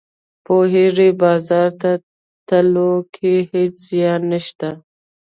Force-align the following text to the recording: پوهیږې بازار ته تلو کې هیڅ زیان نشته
پوهیږې 0.45 1.09
بازار 1.21 1.69
ته 1.81 1.91
تلو 2.47 2.91
کې 3.15 3.33
هیڅ 3.51 3.73
زیان 3.87 4.21
نشته 4.31 4.69